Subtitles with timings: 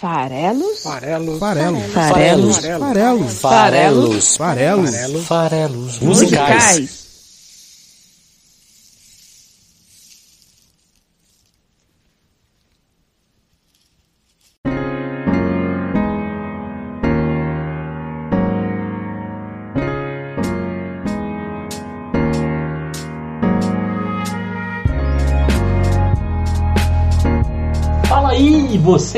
[0.00, 0.82] Farelos?
[0.84, 1.38] Farelos.
[1.40, 1.92] Farelos.
[1.92, 2.56] Farelos.
[2.60, 3.40] Farelos.
[3.40, 4.36] Farelos.
[4.36, 5.26] Farelos.
[5.26, 6.00] Farelos.
[6.00, 7.07] Musicais.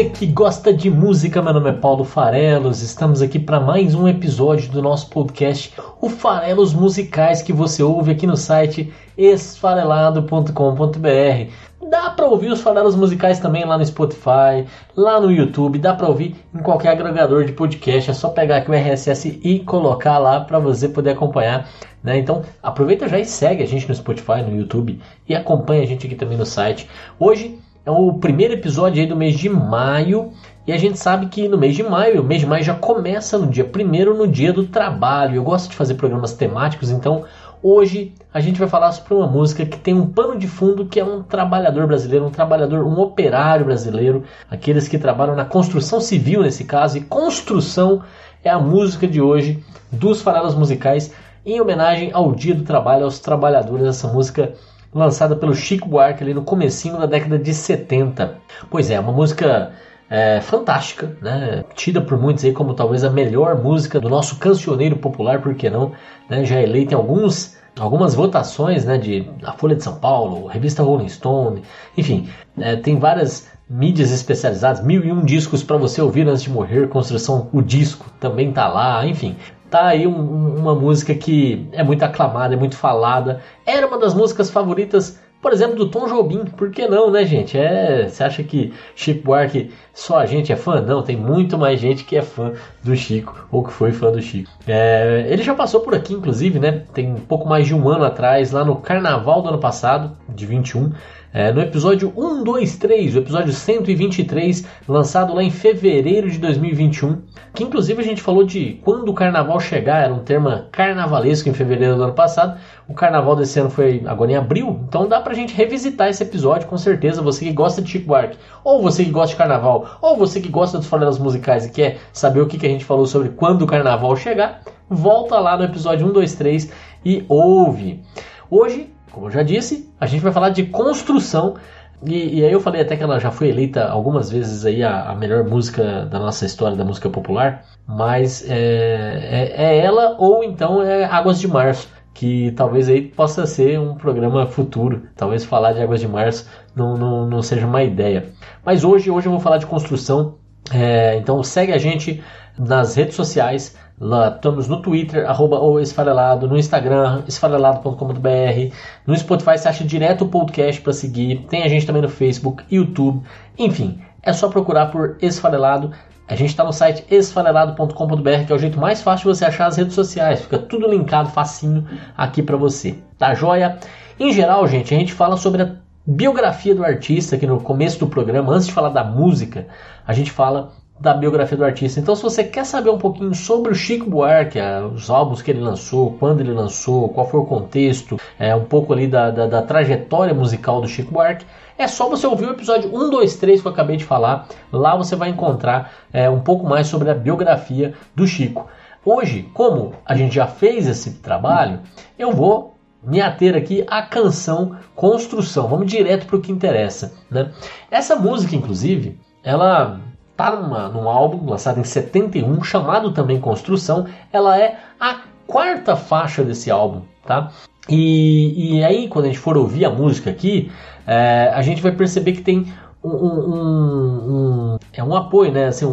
[0.01, 2.81] Você que gosta de música, meu nome é Paulo Farelos.
[2.81, 8.11] Estamos aqui para mais um episódio do nosso podcast, o Farelos Musicais, que você ouve
[8.11, 11.53] aqui no site esfarelado.com.br.
[11.91, 14.65] Dá para ouvir os farelos musicais também lá no Spotify,
[14.97, 18.11] lá no YouTube, dá para ouvir em qualquer agregador de podcast.
[18.11, 21.69] É só pegar aqui o RSS e colocar lá para você poder acompanhar.
[22.03, 22.17] Né?
[22.17, 26.07] Então aproveita já e segue a gente no Spotify, no YouTube e acompanha a gente
[26.07, 26.89] aqui também no site.
[27.19, 30.33] Hoje é o primeiro episódio aí do mês de maio.
[30.67, 33.37] E a gente sabe que no mês de maio, o mês de maio já começa
[33.37, 35.37] no dia primeiro, no dia do trabalho.
[35.37, 37.25] Eu gosto de fazer programas temáticos, então
[37.63, 41.01] hoje a gente vai falar sobre uma música que tem um pano de fundo que
[41.01, 46.43] é um trabalhador brasileiro, um trabalhador, um operário brasileiro, aqueles que trabalham na construção civil
[46.43, 46.99] nesse caso.
[46.99, 48.03] E construção
[48.45, 51.13] é a música de hoje dos farelos musicais
[51.45, 53.87] em homenagem ao Dia do Trabalho, aos trabalhadores.
[53.87, 54.53] Essa música
[54.93, 58.39] lançada pelo Chico Buarque ali no comecinho da década de 70.
[58.69, 59.73] Pois é, uma música
[60.09, 61.65] é, fantástica, né?
[61.75, 65.71] tida por muitos aí como talvez a melhor música do nosso cancioneiro popular, por que
[65.71, 65.93] não?
[66.29, 66.45] Né?
[66.45, 68.99] Já eleita em alguns, algumas votações né?
[68.99, 71.63] de a Folha de São Paulo, revista Rolling Stone,
[71.97, 76.51] enfim, é, tem várias mídias especializadas, mil e um discos para você ouvir antes de
[76.51, 79.37] morrer, construção o disco também tá lá, enfim,
[79.71, 83.41] tá aí um, uma música que é muito aclamada, é muito falada.
[83.65, 86.45] Era uma das músicas favoritas, por exemplo, do Tom Jobim.
[86.45, 87.57] Por que não, né, gente?
[87.57, 90.81] É, você acha que Chico Buarque só a gente é fã?
[90.81, 94.21] Não, tem muito mais gente que é fã do Chico ou que foi fã do
[94.21, 94.51] Chico.
[94.67, 96.83] É, ele já passou por aqui, inclusive, né?
[96.93, 100.45] Tem um pouco mais de um ano atrás, lá no Carnaval do ano passado, de
[100.45, 100.93] 21.
[101.33, 107.23] É, no episódio 123, o episódio 123, lançado lá em fevereiro de 2021,
[107.55, 111.53] que inclusive a gente falou de quando o carnaval chegar, era um termo carnavalesco em
[111.55, 112.59] fevereiro do ano passado.
[112.89, 116.67] O carnaval desse ano foi agora em abril, então dá pra gente revisitar esse episódio
[116.67, 117.23] com certeza.
[117.23, 120.49] Você que gosta de Chico Buarque, ou você que gosta de carnaval, ou você que
[120.49, 123.63] gosta dos farelas musicais e quer saber o que, que a gente falou sobre quando
[123.63, 126.73] o carnaval chegar, volta lá no episódio 123
[127.05, 128.03] e ouve.
[128.51, 131.55] Hoje como eu já disse, a gente vai falar de construção.
[132.03, 135.11] E, e, aí eu falei até que ela já foi eleita algumas vezes aí a,
[135.11, 140.43] a melhor música da nossa história da música popular, mas é, é, é, ela ou
[140.43, 145.03] então é Águas de Março, que talvez aí possa ser um programa futuro.
[145.15, 148.31] Talvez falar de Águas de Março não, não, não seja uma ideia.
[148.65, 150.39] Mas hoje, hoje eu vou falar de construção.
[150.73, 152.23] É, então segue a gente
[152.59, 153.77] nas redes sociais.
[154.03, 158.75] Lá, estamos no Twitter, arroba o esfarelado, no Instagram, esfarelado.com.br,
[159.07, 162.65] no Spotify você acha direto o podcast para seguir, tem a gente também no Facebook,
[162.71, 163.23] YouTube,
[163.59, 165.93] enfim, é só procurar por Esfarelado.
[166.27, 169.67] A gente está no site esfarelado.com.br, que é o jeito mais fácil de você achar
[169.67, 173.79] as redes sociais, fica tudo linkado facinho aqui para você, tá joia?
[174.19, 175.75] Em geral, gente, a gente fala sobre a
[176.07, 179.67] biografia do artista aqui no começo do programa, antes de falar da música,
[180.07, 181.99] a gente fala da biografia do artista.
[181.99, 184.59] Então, se você quer saber um pouquinho sobre o Chico Buarque,
[184.95, 188.93] os álbuns que ele lançou, quando ele lançou, qual foi o contexto, é, um pouco
[188.93, 191.47] ali da, da, da trajetória musical do Chico Buarque,
[191.79, 194.47] é só você ouvir o episódio 1, 2, 3 que eu acabei de falar.
[194.71, 198.69] Lá você vai encontrar é, um pouco mais sobre a biografia do Chico.
[199.03, 201.81] Hoje, como a gente já fez esse trabalho,
[202.19, 205.67] eu vou me ater aqui à canção Construção.
[205.67, 207.15] Vamos direto para o que interessa.
[207.31, 207.51] Né?
[207.91, 209.99] Essa música, inclusive, ela
[210.41, 214.07] tá numa, num álbum lançado em 71, chamado também Construção.
[214.33, 217.51] Ela é a quarta faixa desse álbum, tá?
[217.87, 220.73] E, e aí, quando a gente for ouvir a música aqui,
[221.07, 222.73] é, a gente vai perceber que tem
[223.05, 225.67] um, um, um, é um apoio, né?
[225.67, 225.85] Assim,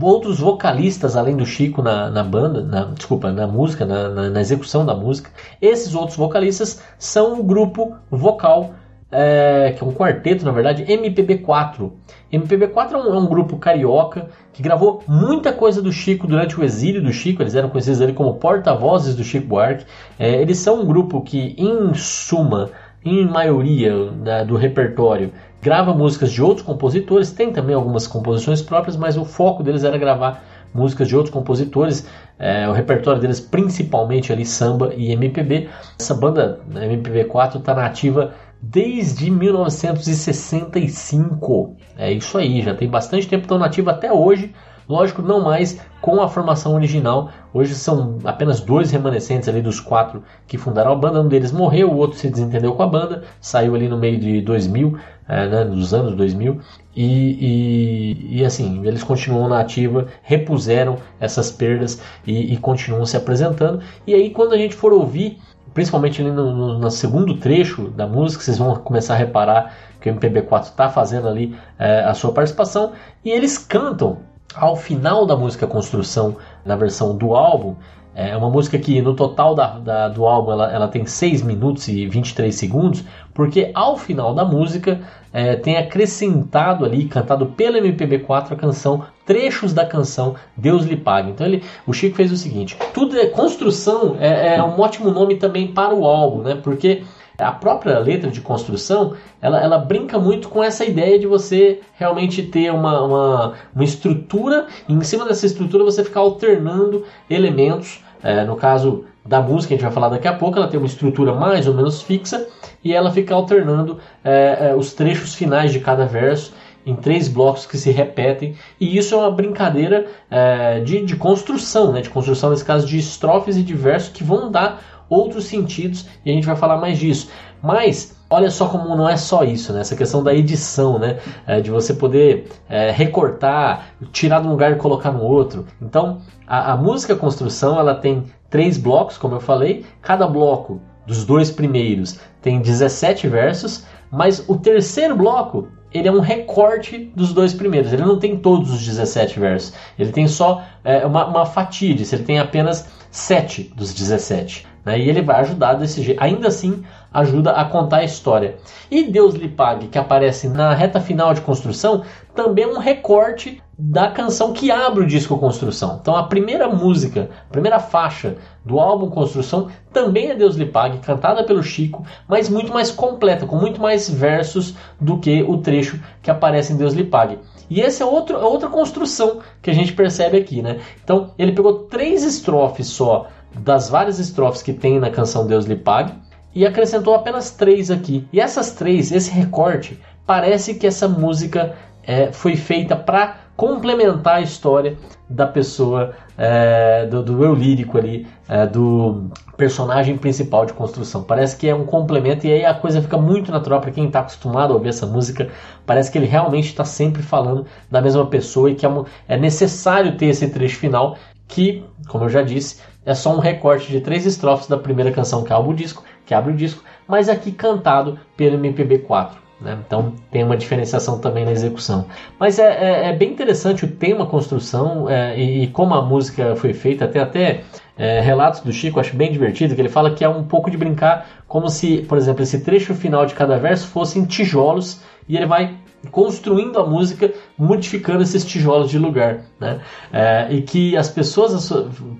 [0.00, 4.40] outros vocalistas além do Chico na, na banda, na, desculpa, na música, na, na, na,
[4.40, 5.30] execução da música.
[5.60, 8.74] Esses outros vocalistas são o grupo vocal
[9.10, 11.90] é, que é um quarteto, na verdade, MPB4.
[12.32, 16.64] MPB4 é um, é um, grupo carioca que gravou muita coisa do Chico durante o
[16.64, 17.42] exílio do Chico.
[17.42, 19.86] Eles eram conhecidos ali como porta-vozes do Chico Buarque.
[20.18, 22.70] É, eles são um grupo que, em suma,
[23.02, 25.32] em maioria né, do repertório,
[25.62, 27.32] grava músicas de outros compositores.
[27.32, 32.06] Tem também algumas composições próprias, mas o foco deles era gravar músicas de outros compositores.
[32.38, 35.70] É, o repertório deles principalmente ali samba e MPB.
[35.98, 41.77] Essa banda MPB4 está nativa desde 1965.
[41.98, 44.54] É isso aí, já tem bastante tempo, estão nativa até hoje.
[44.88, 47.30] Lógico, não mais com a formação original.
[47.52, 51.20] Hoje são apenas dois remanescentes ali dos quatro que fundaram a banda.
[51.20, 54.40] Um deles morreu, o outro se desentendeu com a banda, saiu ali no meio de
[54.40, 54.98] 2000,
[55.28, 56.58] é, né, nos anos 2000.
[56.96, 63.16] E, e, e, assim, eles continuam na ativa, repuseram essas perdas e, e, continuam se
[63.16, 63.82] apresentando.
[64.06, 65.38] E aí, quando a gente for ouvir,
[65.74, 70.10] principalmente ali no, no, no segundo trecho da música, vocês vão começar a reparar que
[70.10, 72.92] o MPB4 está fazendo ali é, a sua participação
[73.24, 74.18] e eles cantam
[74.54, 77.76] ao final da música Construção, na versão do álbum,
[78.18, 81.86] é uma música que no total da, da, do álbum ela, ela tem 6 minutos
[81.86, 85.00] e 23 segundos, porque ao final da música
[85.32, 91.30] é, tem acrescentado ali, cantado pelo MPB4, a canção, trechos da canção Deus lhe pague.
[91.30, 95.36] Então ele, o Chico fez o seguinte: tudo é construção, é, é um ótimo nome
[95.36, 96.56] também para o álbum, né?
[96.56, 97.04] Porque
[97.38, 102.42] a própria letra de construção, ela, ela brinca muito com essa ideia de você realmente
[102.42, 108.02] ter uma, uma, uma estrutura, e em cima dessa estrutura você ficar alternando elementos.
[108.22, 110.86] É, no caso da música, a gente vai falar daqui a pouco, ela tem uma
[110.86, 112.46] estrutura mais ou menos fixa
[112.82, 116.52] e ela fica alternando é, é, os trechos finais de cada verso
[116.86, 121.92] em três blocos que se repetem, e isso é uma brincadeira é, de, de construção,
[121.92, 122.00] né?
[122.00, 126.30] de construção, nesse caso, de estrofes e de versos que vão dar outros sentidos e
[126.30, 127.28] a gente vai falar mais disso.
[127.62, 129.80] Mas olha só como não é só isso, né?
[129.80, 131.18] Essa questão da edição, né?
[131.46, 135.66] É, de você poder é, recortar, tirar de um lugar e colocar no outro.
[135.80, 139.84] Então, a, a música construção ela tem três blocos, como eu falei.
[140.02, 146.20] Cada bloco dos dois primeiros tem 17 versos, mas o terceiro bloco ele é um
[146.20, 147.92] recorte dos dois primeiros.
[147.92, 149.72] Ele não tem todos os 17 versos.
[149.98, 152.14] Ele tem só é, uma, uma fatia disso.
[152.14, 154.66] Ele tem apenas 7 dos 17.
[154.88, 154.98] Né?
[154.98, 156.22] E ele vai ajudar desse jeito.
[156.22, 156.82] Ainda assim,
[157.12, 158.56] ajuda a contar a história.
[158.90, 162.02] E Deus lhe pague, que aparece na reta final de construção,
[162.34, 165.98] também é um recorte da canção que abre o disco Construção.
[166.00, 170.98] Então a primeira música, a primeira faixa do álbum Construção também é Deus lhe pague,
[170.98, 176.00] cantada pelo Chico, mas muito mais completa, com muito mais versos do que o trecho
[176.22, 177.38] que aparece em Deus lhe pague.
[177.70, 180.80] E essa é outro, é outra construção que a gente percebe aqui, né?
[181.04, 185.76] Então ele pegou três estrofes só das várias estrofes que tem na canção Deus lhe
[185.76, 186.12] pague
[186.54, 188.26] e acrescentou apenas três aqui.
[188.32, 194.40] E essas três, esse recorte, parece que essa música é, foi feita para complementar a
[194.40, 194.96] história
[195.28, 201.24] da pessoa, é, do, do, eu lírico ali, é, do personagem principal de construção.
[201.24, 204.20] Parece que é um complemento e aí a coisa fica muito natural para quem está
[204.20, 205.48] acostumado a ouvir essa música.
[205.84, 209.36] Parece que ele realmente está sempre falando da mesma pessoa e que é, um, é
[209.36, 211.16] necessário ter esse trecho final
[211.48, 215.42] que, como eu já disse, é só um recorte de três estrofes da primeira canção
[215.42, 219.30] que abre o disco, que abre o disco, mas aqui cantado pelo MPB4.
[219.62, 219.78] Né?
[219.86, 222.04] Então tem uma diferenciação também na execução.
[222.38, 226.54] Mas é, é, é bem interessante o tema construção é, e, e, como a música
[226.54, 227.64] foi feita, até até
[227.96, 230.76] é, relatos do Chico, acho bem divertido, que ele fala que é um pouco de
[230.76, 235.46] brincar como se, por exemplo, esse trecho final de cada verso fossem tijolos e ele
[235.46, 235.76] vai
[236.10, 239.80] construindo a música, modificando esses tijolos de lugar, né?
[240.12, 241.70] É, e que as pessoas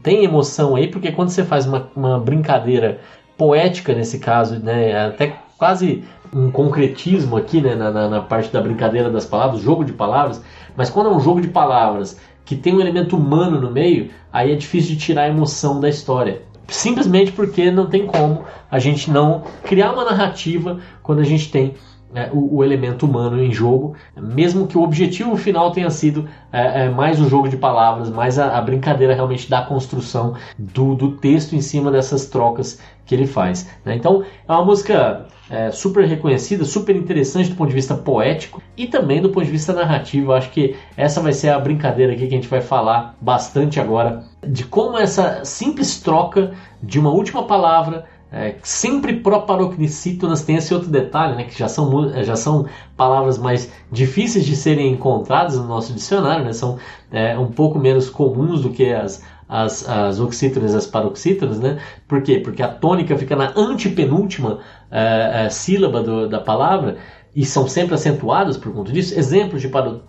[0.03, 3.01] têm emoção aí, porque quando você faz uma, uma brincadeira
[3.37, 5.07] poética nesse caso, né?
[5.07, 7.75] Até quase um concretismo aqui, né?
[7.75, 10.43] Na, na, na parte da brincadeira das palavras, jogo de palavras,
[10.77, 14.53] mas quando é um jogo de palavras que tem um elemento humano no meio, aí
[14.53, 19.11] é difícil de tirar a emoção da história simplesmente porque não tem como a gente
[19.11, 21.75] não criar uma narrativa quando a gente tem
[22.15, 26.85] é, o, o, elemento humano em jogo, mesmo que o objetivo final tenha sido é,
[26.85, 31.13] é, mais o jogo de palavras, mais a, a, brincadeira realmente da construção do, do
[31.13, 33.69] texto em cima dessas trocas que ele faz.
[33.85, 33.95] Né?
[33.95, 38.87] Então é uma música é, super reconhecida, super interessante do ponto de vista poético e
[38.87, 40.33] também do ponto de vista narrativo.
[40.33, 44.25] Acho que essa vai ser a brincadeira aqui que a gente vai falar bastante agora
[44.47, 50.91] de como essa simples troca de uma última palavra é, sempre proparoxítonas tem esse outro
[50.91, 52.67] detalhe, né, que já são, já são
[52.97, 56.79] palavras mais difíceis de serem encontradas no nosso dicionário, né, são
[57.11, 61.79] é, um pouco menos comuns do que as, as, as oxítonas e as paroxítonas, né?
[62.07, 62.39] Por quê?
[62.39, 64.59] Porque a tônica fica na antepenúltima
[64.91, 66.99] é, é, sílaba do, da palavra
[67.35, 69.19] e são sempre acentuadas por conta disso.
[69.19, 70.03] Exemplos de paro,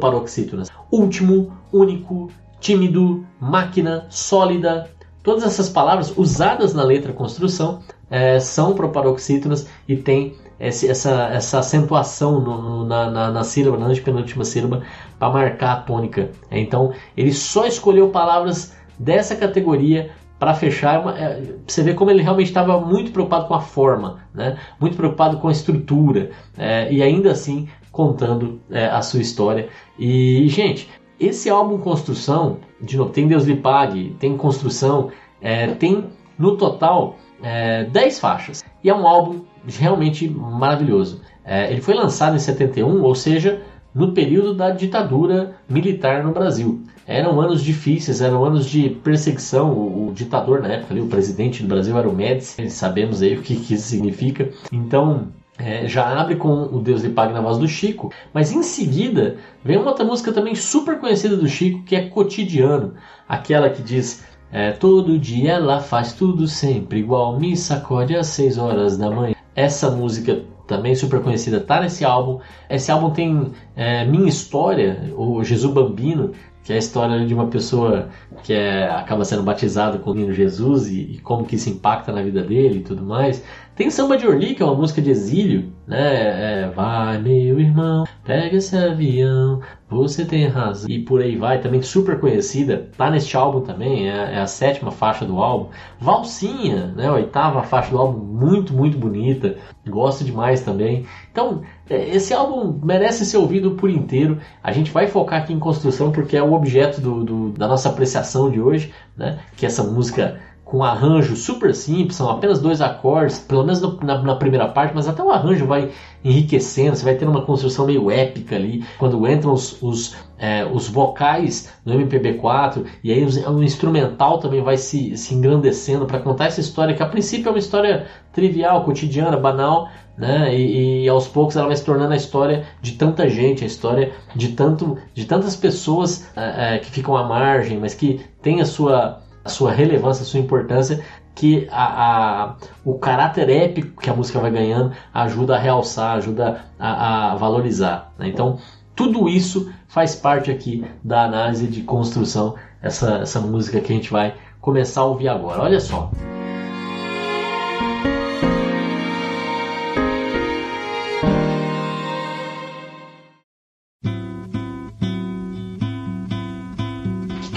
[0.00, 4.90] paroxítonas: último, único, tímido, máquina, sólida,
[5.24, 11.58] Todas essas palavras usadas na letra construção é, são proparoxítonas e tem esse, essa, essa
[11.60, 14.82] acentuação no, no, na, na, na, sílaba, na penúltima sílaba,
[15.18, 16.30] para marcar a tônica.
[16.50, 21.00] É, então, ele só escolheu palavras dessa categoria para fechar.
[21.00, 24.58] Uma, é, você vê como ele realmente estava muito preocupado com a forma, né?
[24.78, 29.70] muito preocupado com a estrutura, é, e ainda assim contando é, a sua história.
[29.98, 30.86] E, gente,
[31.18, 35.10] esse álbum Construção, de novo, tem Deus lhe pague, tem Construção,
[35.40, 36.04] é, tem
[36.38, 38.64] no total é, 10 faixas.
[38.82, 41.20] E é um álbum realmente maravilhoso.
[41.44, 43.62] É, ele foi lançado em 71, ou seja,
[43.94, 46.82] no período da ditadura militar no Brasil.
[47.06, 49.70] Eram anos difíceis, eram anos de perseguição.
[49.72, 53.36] O, o ditador na época, ali, o presidente do Brasil era o Médici, sabemos aí
[53.36, 54.50] o que, que isso significa.
[54.72, 58.62] Então, é, já abre com o Deus lhe pague na voz do Chico, mas em
[58.62, 62.94] seguida vem uma outra música também super conhecida do Chico, que é Cotidiano,
[63.28, 68.58] aquela que diz é, todo dia ela faz tudo sempre igual, me sacode às 6
[68.58, 69.34] horas da manhã.
[69.54, 72.40] Essa música também super conhecida tá nesse álbum.
[72.68, 76.32] Esse álbum tem é, Minha História, o Jesus Bambino,
[76.64, 78.08] que é a história de uma pessoa
[78.42, 82.10] que é, acaba sendo batizado com o menino Jesus e, e, como que isso impacta
[82.10, 83.44] na vida dele e tudo mais.
[83.76, 86.62] Tem Samba de Orly, que é uma música de exílio, né?
[86.62, 90.88] É, vai, meu irmão, pega esse avião, você tem razão.
[90.88, 92.88] E por aí vai, também super conhecida.
[92.96, 95.70] Tá neste álbum também, é, é a sétima faixa do álbum.
[96.00, 97.10] Valsinha, né?
[97.10, 99.56] Oitava faixa do álbum, muito, muito bonita.
[99.86, 101.04] Gosto demais também.
[101.30, 104.38] Então, esse álbum merece ser ouvido por inteiro.
[104.62, 107.88] A gente vai focar aqui em construção porque é o objeto do, do, da nossa
[107.90, 109.38] apreciação de hoje, né?
[109.56, 114.22] Que é essa música com arranjo super simples, são apenas dois acordes, pelo menos na,
[114.22, 115.90] na, primeira parte, mas até o arranjo vai
[116.24, 120.88] enriquecendo, você vai ter uma construção meio épica ali, quando entram os, os, é, os
[120.88, 126.60] vocais no MPB4, e aí o instrumental também vai se, se engrandecendo para contar essa
[126.60, 130.54] história, que a princípio é uma história trivial, cotidiana, banal, né?
[130.54, 134.12] E, e, aos poucos ela vai se tornando a história de tanta gente, a história
[134.34, 138.64] de, tanto, de tantas pessoas é, é, que ficam à margem, mas que tem a
[138.64, 144.50] sua sua relevância, sua importância, que a, a, o caráter épico que a música vai
[144.50, 148.12] ganhando ajuda a realçar, ajuda a, a valorizar.
[148.18, 148.28] Né?
[148.28, 148.58] Então,
[148.94, 154.10] tudo isso faz parte aqui da análise de construção, essa, essa música que a gente
[154.10, 155.62] vai começar a ouvir agora.
[155.62, 156.10] Olha só.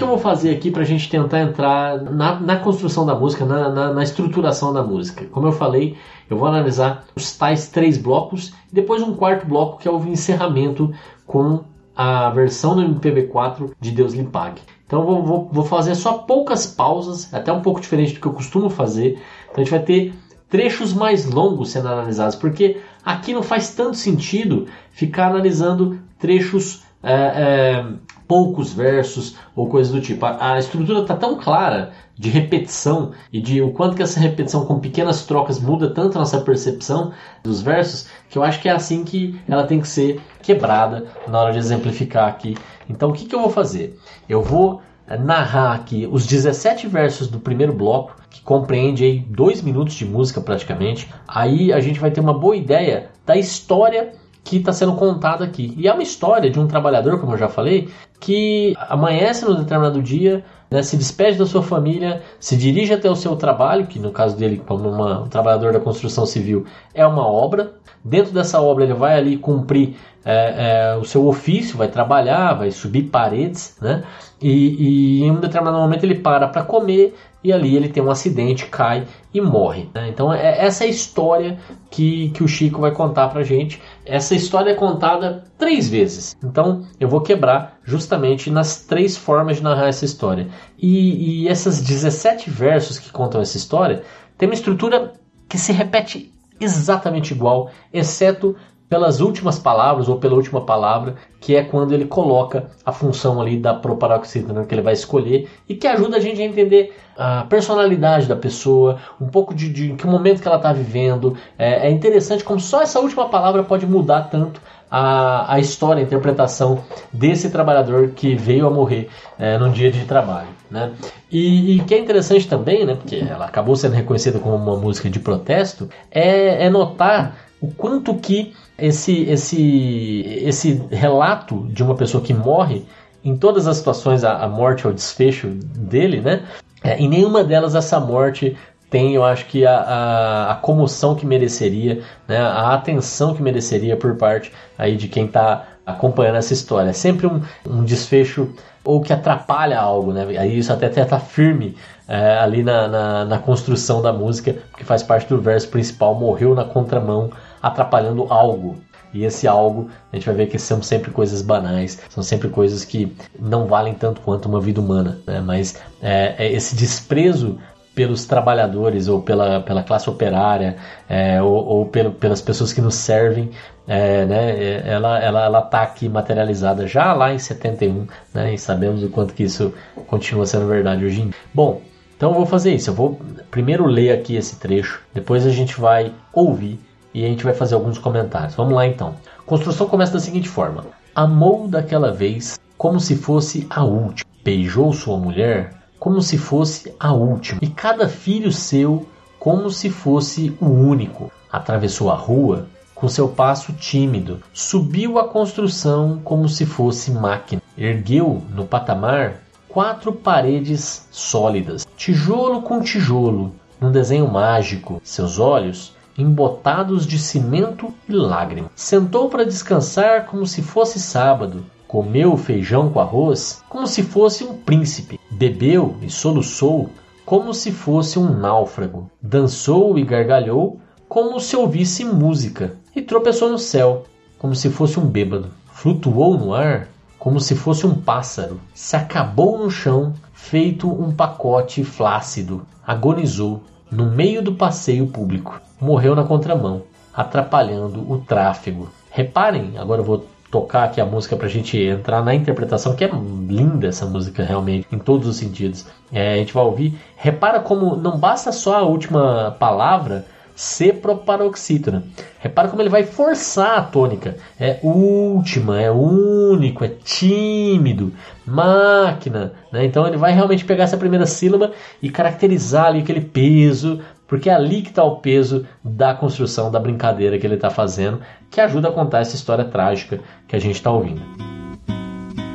[0.04, 3.70] Eu vou fazer aqui para a gente tentar entrar na, na construção da música, na,
[3.70, 5.26] na, na, estruturação da música?
[5.32, 5.98] Como eu falei,
[6.30, 10.04] eu vou analisar os tais três blocos e depois um quarto bloco que é o
[10.08, 10.94] encerramento
[11.26, 11.64] com
[11.96, 14.62] a versão do MPB4 de Deus lhe pague.
[14.86, 18.34] Então vou, vou, vou fazer só poucas pausas, até um pouco diferente do que eu
[18.34, 19.20] costumo fazer.
[19.46, 20.14] Então a gente vai ter
[20.50, 27.14] trechos mais longos sendo analisados, porque aqui não faz tanto sentido ficar analisando trechos é,
[27.14, 27.86] é,
[28.28, 30.26] poucos versos ou coisas do tipo.
[30.26, 34.66] A, a estrutura está tão clara de repetição e de o quanto que essa repetição
[34.66, 38.72] com pequenas trocas muda tanto a nossa percepção dos versos que eu acho que é
[38.72, 42.58] assim que ela tem que ser quebrada na hora de exemplificar aqui.
[42.90, 43.98] Então o que, que eu vou fazer?
[44.28, 44.82] Eu vou
[45.16, 50.42] narrar aqui os 17 versos do primeiro bloco, que compreende aí dois minutos de música
[50.42, 51.10] praticamente.
[51.26, 54.14] Aí a gente vai ter uma boa ideia da história
[54.48, 55.74] que está sendo contada aqui.
[55.78, 57.90] E é uma história de um trabalhador, como eu já falei,
[58.20, 63.16] que amanhece no determinado dia, né, se despede da sua família, se dirige até o
[63.16, 67.28] seu trabalho, que no caso dele, como uma, um trabalhador da construção civil, é uma
[67.28, 67.74] obra.
[68.04, 72.72] Dentro dessa obra, ele vai ali cumprir é, é, o seu ofício, vai trabalhar, vai
[72.72, 74.04] subir paredes, né?
[74.42, 78.12] E, e em um determinado momento ele para para comer e ali ele tem um
[78.12, 79.90] acidente, cai e morre.
[79.94, 80.10] Né?
[80.10, 81.58] Então é essa é a história
[81.90, 83.82] que, que o Chico vai contar pra gente.
[84.06, 86.36] Essa história é contada três vezes.
[86.44, 90.48] Então eu vou quebrar justamente nas três formas de narrar essa história.
[90.78, 94.04] E, e essas 17 versos que contam essa história
[94.38, 95.14] tem uma estrutura
[95.48, 98.56] que se repete exatamente igual, exceto
[98.90, 103.58] pelas últimas palavras ou pela última palavra, que é quando ele coloca a função ali
[103.58, 108.28] da proparoxítona que ele vai escolher e que ajuda a gente a entender a personalidade
[108.28, 111.36] da pessoa, um pouco de, de que momento que ela está vivendo.
[111.58, 116.06] É, é, interessante como só essa última palavra pode mudar tanto a, a história, a
[116.06, 120.48] interpretação desse trabalhador que veio a morrer é, num dia de trabalho.
[120.72, 120.94] Né?
[121.30, 125.10] E, e que é interessante também, né, porque ela acabou sendo reconhecida como uma música
[125.10, 132.24] de protesto, é, é notar o quanto que esse, esse, esse relato de uma pessoa
[132.24, 132.86] que morre,
[133.24, 136.44] em todas as situações a, a morte é o desfecho dele, né?
[136.84, 138.56] É, em nenhuma delas essa morte
[138.90, 143.98] tem, eu acho que a, a, a, comoção que mereceria, né, a atenção que mereceria
[143.98, 146.90] por parte aí de quem está acompanhando essa história.
[146.90, 148.54] É sempre um, um, desfecho
[148.86, 150.26] ou que atrapalha algo, né?
[150.38, 151.76] Aí isso até está firme
[152.08, 156.56] é, ali na, na, na, construção da música, que faz parte do verso principal, morreu
[156.56, 157.30] na contramão,
[157.62, 158.78] atrapalhando algo.
[159.14, 162.84] E esse algo, a gente vai ver que são sempre coisas banais, são sempre coisas
[162.84, 165.40] que não valem tanto quanto uma vida humana, né?
[165.40, 167.58] Mas é, é esse desprezo
[167.98, 170.78] pelos trabalhadores ou pela, pela classe operária
[171.10, 173.50] é, ou, ou pelo, pelas pessoas que nos servem,
[173.88, 178.58] é, né, é, ela ela ela está aqui materializada já lá em 71, né, e
[178.60, 179.74] sabemos o quanto que isso
[180.06, 181.34] continua sendo verdade hoje em dia.
[181.52, 181.82] Bom,
[182.16, 182.92] então eu vou fazer isso.
[182.92, 186.80] Eu vou primeiro ler aqui esse trecho, depois a gente vai ouvir
[187.18, 188.54] e a gente vai fazer alguns comentários.
[188.54, 189.16] Vamos lá então.
[189.44, 194.30] Construção começa da seguinte forma: Amou daquela vez como se fosse a última.
[194.44, 199.08] Beijou sua mulher como se fosse a última, e cada filho seu
[199.40, 201.32] como se fosse o único.
[201.52, 208.44] Atravessou a rua com seu passo tímido, subiu a construção como se fosse máquina, ergueu
[208.54, 215.02] no patamar quatro paredes sólidas, tijolo com tijolo, num desenho mágico.
[215.04, 218.72] Seus olhos embotados de cimento e lágrimas.
[218.76, 224.54] Sentou para descansar como se fosse sábado, comeu feijão com arroz como se fosse um
[224.54, 226.90] príncipe, bebeu e soluçou
[227.26, 233.58] como se fosse um náufrago, dançou e gargalhou como se ouvisse música, e tropeçou no
[233.58, 234.06] céu
[234.38, 239.58] como se fosse um bêbado, flutuou no ar como se fosse um pássaro, se acabou
[239.58, 246.84] no chão feito um pacote flácido, agonizou no meio do passeio público, morreu na contramão,
[247.14, 248.90] atrapalhando o tráfego.
[249.10, 253.10] Reparem, agora eu vou tocar aqui a música pra gente entrar na interpretação, que é
[253.10, 255.86] linda essa música realmente, em todos os sentidos.
[256.12, 256.98] É, a gente vai ouvir.
[257.16, 260.26] Repara como não basta só a última palavra
[260.58, 262.04] ser proparoxítona.
[262.40, 264.38] Repara como ele vai forçar a tônica.
[264.60, 268.12] É última, é único, é tímido,
[268.44, 269.54] máquina.
[269.72, 269.86] Né?
[269.86, 274.54] Então ele vai realmente pegar essa primeira sílaba e caracterizar ali aquele peso, porque é
[274.54, 278.90] ali que está o peso da construção da brincadeira que ele está fazendo, que ajuda
[278.90, 281.22] a contar essa história trágica que a gente está ouvindo.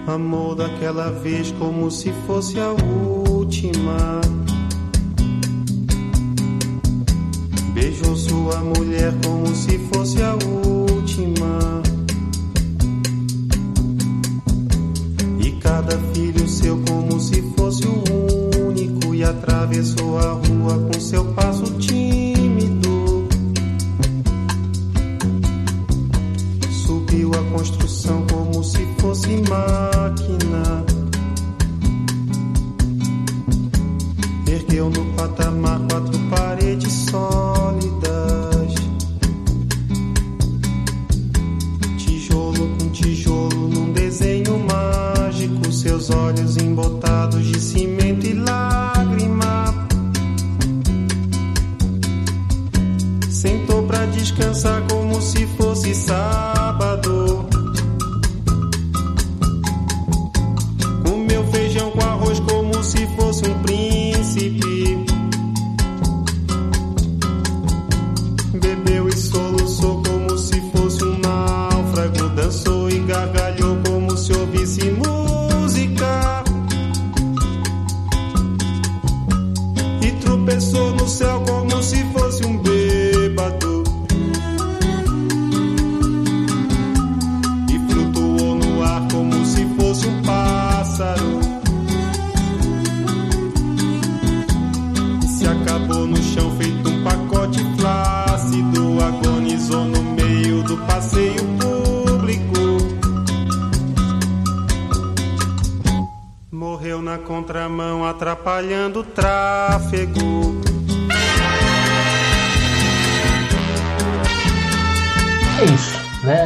[0.08, 2.72] Amou daquela vez como se fosse a
[3.30, 4.41] última.
[7.74, 11.82] Beijou sua mulher como se fosse a última.
[15.40, 19.14] E cada filho seu como se fosse o único.
[19.14, 23.26] E atravessou a rua com seu passo tímido.
[26.70, 30.84] Subiu a construção como se fosse máquina.
[34.46, 36.41] Ergueu no patamar quatro paredes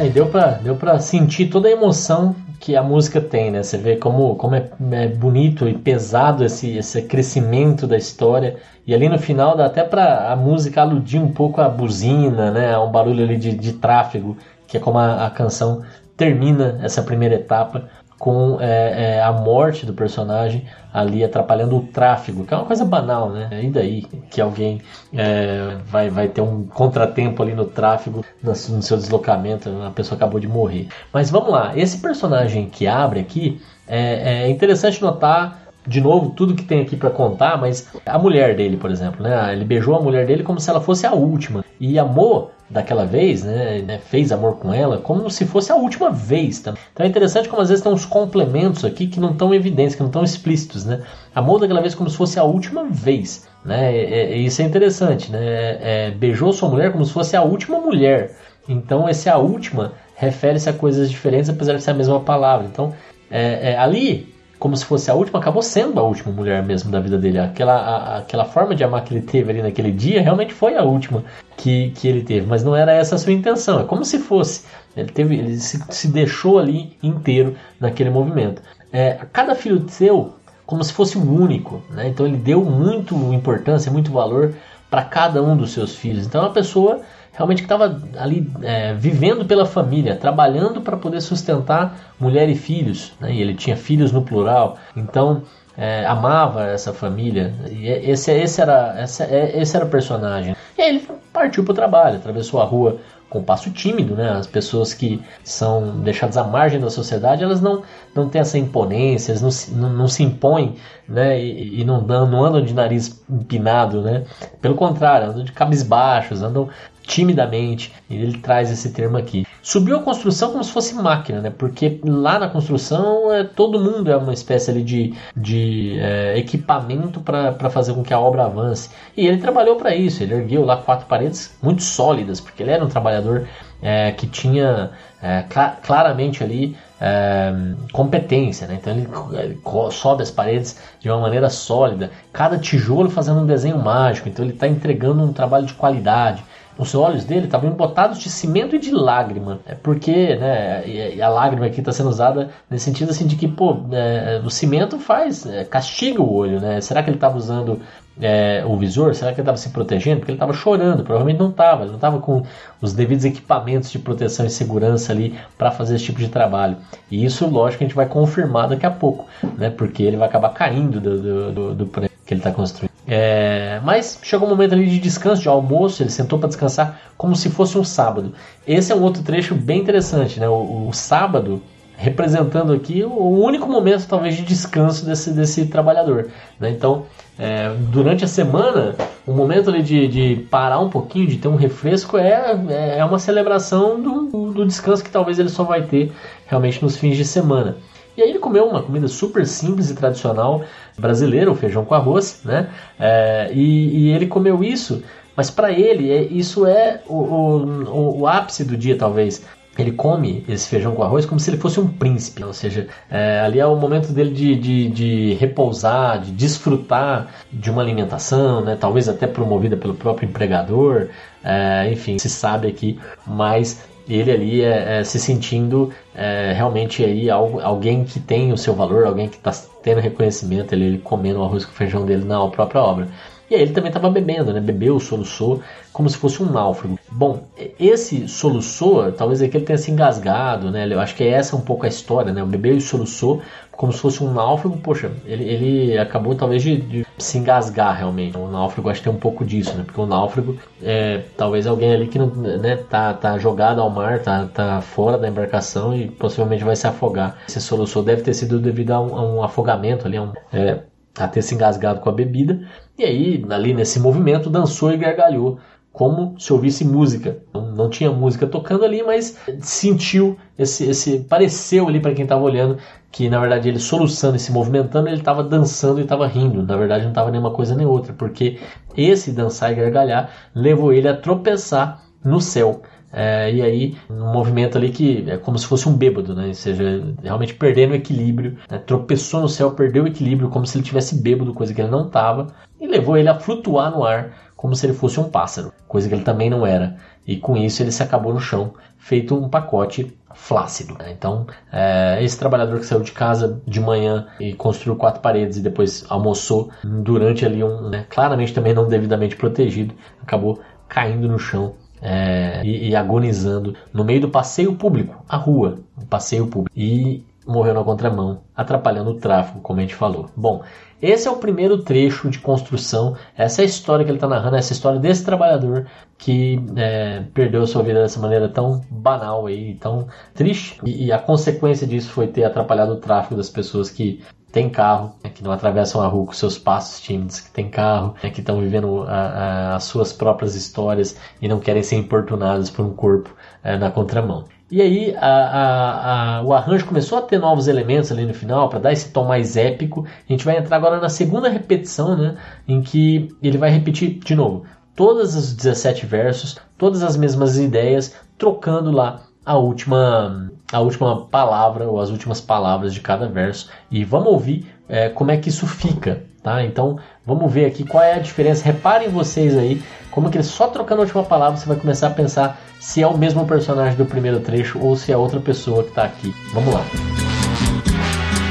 [0.07, 3.61] E deu pra, deu sentir toda a emoção que a música tem, né?
[3.61, 8.55] Você vê como, como é, é bonito e pesado esse, esse crescimento da história.
[8.85, 12.73] E ali no final dá até pra a música aludir um pouco à buzina, né?
[12.73, 15.83] A um barulho ali de, de tráfego, que é como a, a canção
[16.15, 22.45] termina essa primeira etapa com é, é, a morte do personagem ali atrapalhando o tráfego,
[22.45, 23.49] que é uma coisa banal, né?
[23.63, 24.01] E daí
[24.31, 24.81] que alguém
[25.13, 30.15] é, vai, vai ter um contratempo ali no tráfego, no, no seu deslocamento, a pessoa
[30.15, 30.87] acabou de morrer.
[31.13, 36.53] Mas vamos lá, esse personagem que abre aqui é, é interessante notar de novo tudo
[36.53, 39.53] que tem aqui para contar, mas a mulher dele, por exemplo, né?
[39.53, 43.43] Ele beijou a mulher dele como se ela fosse a última e amou daquela vez,
[43.43, 46.59] né, né, fez amor com ela como se fosse a última vez.
[46.59, 46.73] Tá?
[46.91, 50.01] Então é interessante como às vezes tem uns complementos aqui que não estão evidentes, que
[50.01, 51.01] não estão explícitos, né?
[51.33, 53.95] Amor daquela vez como se fosse a última vez, né?
[53.95, 55.39] É, é, isso é interessante, né?
[55.39, 58.35] É, beijou sua mulher como se fosse a última mulher.
[58.67, 62.67] Então esse a última refere-se a coisas diferentes, apesar de ser a mesma palavra.
[62.67, 62.93] Então
[63.31, 66.99] é, é, ali, como se fosse a última, acabou sendo a última mulher mesmo da
[66.99, 67.39] vida dele.
[67.39, 70.83] Aquela, a, aquela forma de amar que ele teve ali naquele dia realmente foi a
[70.83, 71.23] última
[71.55, 73.79] que, que ele teve, mas não era essa a sua intenção.
[73.79, 74.65] É como se fosse.
[74.95, 78.61] Ele, teve, ele se, se deixou ali inteiro naquele movimento.
[78.91, 82.07] É, cada filho seu, como se fosse o único, né?
[82.07, 84.55] então ele deu muito importância, muito valor
[84.89, 86.25] para cada um dos seus filhos.
[86.25, 87.01] Então é uma pessoa
[87.37, 93.13] realmente que estava ali é, vivendo pela família, trabalhando para poder sustentar mulher e filhos.
[93.21, 93.31] Né?
[93.33, 95.43] E ele tinha filhos no plural, então
[95.77, 97.53] é, amava essa família.
[97.69, 100.55] E esse, esse, era, esse, é, esse era o personagem.
[100.75, 102.97] E aí ele partiu para o trabalho, atravessou a rua
[103.29, 104.31] com passo tímido, né?
[104.31, 107.83] As pessoas que são deixadas à margem da sociedade, elas não,
[108.15, 110.75] não têm essa imponência, não, se, não, não se impõem,
[111.07, 111.39] né?
[111.39, 114.23] E, e não, não andam de nariz empinado, né?
[114.61, 116.69] Pelo contrário, andam de cabisbaixos, andam
[117.07, 119.47] timidamente, ele traz esse termo aqui.
[119.63, 121.49] Subiu a construção como se fosse máquina, né?
[121.49, 127.21] Porque lá na construção é, todo mundo é uma espécie ali de, de é, equipamento
[127.21, 128.89] para fazer com que a obra avance.
[129.15, 132.83] E ele trabalhou para isso, ele ergueu lá quatro paredes muito sólidas, porque ele era
[132.83, 133.47] um trabalhador
[133.81, 134.91] é, que tinha
[135.21, 137.53] é, cl claramente ali é,
[137.93, 138.79] competência, né?
[138.81, 139.59] então ele, ele,
[139.91, 144.53] sobe as paredes de uma maneira sólida, cada tijolo fazendo um desenho mágico, então ele
[144.53, 146.43] está entregando um trabalho de qualidade
[146.77, 149.59] os olhos dele estavam embotados de cimento e de lágrima.
[149.65, 153.47] É porque, né, e a lágrima aqui está sendo usada nesse sentido assim de que,
[153.47, 156.79] pô, é, o cimento faz, é, castiga o olho, né?
[156.81, 157.81] Será que ele estava usando
[158.21, 159.15] é, o visor?
[159.15, 160.19] Será que ele estava se protegendo?
[160.19, 161.85] Porque ele estava chorando, provavelmente não estava.
[161.85, 162.43] Não estava com
[162.81, 166.77] os devidos equipamentos de proteção e segurança ali para fazer esse tipo de trabalho.
[167.09, 169.25] E isso, lógico, a gente vai confirmar daqui a pouco,
[169.57, 169.69] né?
[169.69, 172.91] Porque ele vai acabar caindo do, do, do, do que ele está construindo.
[173.07, 177.35] É, mas chegou um momento ali de descanso, de almoço, ele sentou para descansar como
[177.35, 178.33] se fosse um sábado.
[178.67, 180.49] Esse é um outro trecho bem interessante, né?
[180.49, 181.61] O, o sábado
[181.97, 186.27] representando aqui o único momento talvez de descanso desse, desse trabalhador.
[186.59, 186.69] Né?
[186.69, 187.05] Então,
[187.39, 191.55] é, durante a semana, o momento ali de, de, parar um pouquinho, de ter um
[191.55, 196.11] refresco, é, é uma celebração do, do descanso que talvez ele só vai ter
[196.45, 197.77] realmente nos fins de semana.
[198.15, 200.63] E aí ele comeu uma comida super simples e tradicional
[200.97, 202.69] brasileira, o feijão com arroz, né?
[202.99, 205.03] É, e, e, ele comeu isso,
[205.35, 209.45] mas para ele é, isso é o, o, o, ápice do dia, talvez.
[209.77, 213.41] Ele come esse feijão com arroz como se ele fosse um príncipe, ou seja, é,
[213.41, 218.75] ali é o momento dele de, de, de, repousar, de desfrutar de uma alimentação, né?
[218.75, 221.09] talvez até promovida pelo próprio empregador,
[221.43, 223.79] é, enfim, se sabe aqui, mas
[224.09, 229.05] ele ali é, é se sentindo é, realmente aí alguém que tem o seu valor,
[229.05, 229.51] alguém que está
[229.87, 233.07] tendo reconhecimento, ele, ele comendo o arroz com feijão dele na própria obra.
[233.49, 234.59] E aí ele também estava bebendo, né?
[234.59, 235.61] Bebeu, soluçou,
[235.93, 236.99] como se fosse um náufrago.
[237.09, 237.47] Bom,
[237.79, 240.85] esse soluçou, talvez aqui ele tenha se engasgado, né?
[240.91, 242.43] Eu acho que é essa um pouco a história, né?
[242.43, 244.77] Bebeu e soluçou como se fosse um náufrago.
[244.77, 248.35] Poxa, ele, ele acabou talvez de, de se engasgar realmente.
[248.35, 249.83] O náufrago acho que tem um pouco disso, né?
[249.85, 254.19] Porque o náufrago é talvez alguém ali que não, né, tá, tá jogado ao mar,
[254.19, 257.37] tá, tá fora da embarcação e possivelmente vai se afogar.
[257.47, 260.79] Esse soluçou deve ter sido devido a um, a um afogamento ali, a um, é,
[261.17, 262.59] a ter se engasgado com a bebida.
[262.97, 265.59] E aí, ali nesse movimento, dançou e gargalhou,
[265.91, 267.37] como se ouvisse música.
[267.53, 272.43] Não, não tinha música tocando ali, mas sentiu esse, esse pareceu ali para quem estava
[272.43, 272.77] olhando
[273.11, 276.61] que na verdade ele soluçando e se movimentando, ele estava dançando e estava rindo.
[276.63, 278.59] Na verdade, não estava nenhuma coisa nem outra, porque
[278.95, 282.81] esse dançar e gargalhar levou ele a tropeçar no céu.
[283.19, 286.49] É, e aí, um movimento ali que é como se fosse um bêbado, né?
[286.49, 288.77] Ou seja, realmente perdendo o equilíbrio, né?
[288.77, 292.05] tropeçou no céu, perdeu o equilíbrio, como se ele tivesse bêbado, coisa que ele não
[292.05, 296.07] estava, e levou ele a flutuar no ar, como se ele fosse um pássaro, coisa
[296.07, 296.97] que ele também não era.
[297.25, 300.95] E com isso ele se acabou no chão, feito um pacote flácido.
[300.99, 301.11] Né?
[301.11, 305.61] Então, é, esse trabalhador que saiu de casa de manhã e construiu quatro paredes e
[305.61, 311.73] depois almoçou durante ali um, né, claramente também não devidamente protegido, acabou caindo no chão
[312.01, 315.79] é, e, e, agonizando no meio do passeio público, a rua,
[316.09, 320.29] passeio público, e morreu na contramão, atrapalhando o tráfego, como a gente falou.
[320.35, 320.63] Bom,
[321.01, 324.73] esse é o primeiro trecho de construção, essa é história que ele está narrando, essa
[324.73, 330.79] história desse trabalhador que é, perdeu sua vida dessa maneira tão banal aí, tão triste,
[330.83, 335.15] e, e a consequência disso foi ter atrapalhado o tráfego das pessoas que tem carro,
[335.23, 338.39] né, que não atravessam a rua com seus passos tímidos, que tem carro, né, que
[338.39, 342.93] estão vivendo a, a, as suas próprias histórias e não querem ser importunados por um
[342.93, 344.45] corpo é, na contramão.
[344.69, 348.91] E aí a, o arranjo começou a ter novos elementos ali no final para dar
[348.91, 350.05] esse tom mais épico.
[350.27, 354.35] A gente vai entrar agora na segunda repetição, né, em que ele vai repetir de
[354.35, 354.65] novo
[354.97, 361.87] todos os 17 versos, todas as mesmas ideias, trocando lá a última, a última palavra
[361.87, 363.69] ou as últimas palavras de cada verso.
[363.89, 366.63] E vamos ouvir é, como é que isso fica, tá?
[366.63, 368.65] Então vamos ver aqui qual é a diferença.
[368.65, 372.11] Reparem vocês aí como que ele só trocando a última palavra você vai começar a
[372.11, 375.89] pensar se é o mesmo personagem do primeiro trecho ou se é outra pessoa que
[375.89, 376.33] está aqui.
[376.53, 376.83] Vamos lá.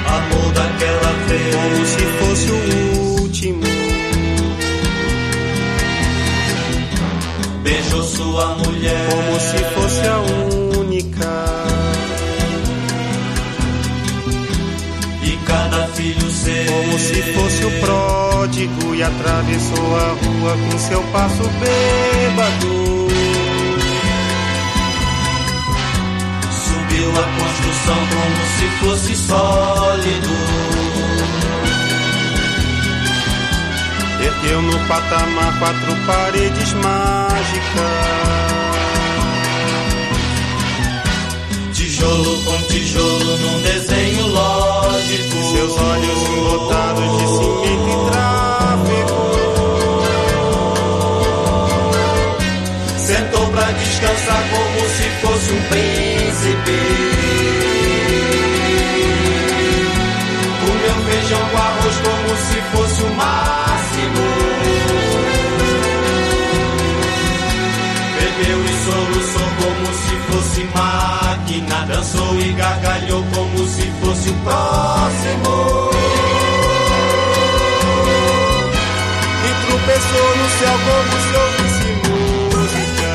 [0.06, 3.62] Amor daquela vez, como se fosse o último.
[7.62, 10.18] Beijou sua mulher, como se fosse a
[10.78, 11.55] única.
[15.46, 21.42] Cada filho seu, como se fosse o pródigo e atravessou a rua com seu passo
[21.42, 23.08] bêbado.
[26.50, 30.36] Subiu a construção como se fosse sólido.
[34.20, 38.75] Ergueu no patamar quatro paredes mágicas.
[41.96, 45.36] Tijolo com tijolo num desenho lógico.
[45.50, 49.16] Seus olhos embotados de cimento e tráfego.
[52.98, 56.78] Sentou pra descansar como se fosse um príncipe.
[60.60, 64.22] Comeu feijão com arroz como se fosse o máximo.
[68.20, 71.15] Bebeu e soluçou como se fosse máquina.
[71.86, 75.90] Dançou e gargalhou como se fosse o próximo.
[79.44, 83.12] E tropeçou no céu como se ouvisse música.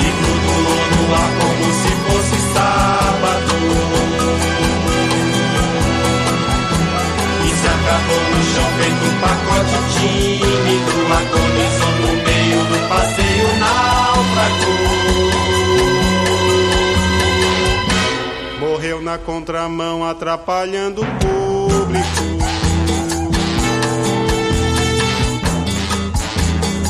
[0.00, 3.56] E flutuou no ar como se fosse sábado.
[7.44, 10.94] E se acabou no chão feito um pacote tímido.
[11.12, 14.85] Agonizou no meio do passeio náufrago.
[19.02, 22.06] Na contramão, atrapalhando o público.